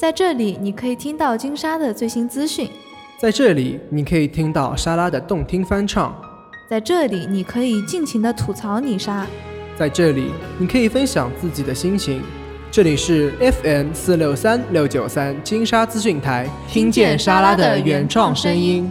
[0.00, 2.66] 在这里，你可以听到金沙的最新资讯；
[3.18, 6.10] 在这里，你可以听到沙拉的动听翻唱；
[6.70, 9.26] 在这里，你可以尽情的吐槽你沙；
[9.78, 12.22] 在这里，你可以分享自己的心情。
[12.70, 13.30] 这里是
[13.62, 18.90] FM 四六三六九三金沙资讯台，听见沙拉的原创声音。